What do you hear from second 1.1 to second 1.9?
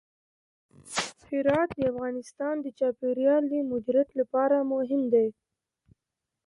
هرات د